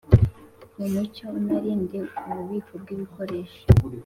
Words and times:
mu 0.77 0.85
mucyo 0.93 1.25
anarinde 1.37 1.97
ububiko 2.29 2.71
bw 2.81 2.87
ibikoresho 2.95 3.61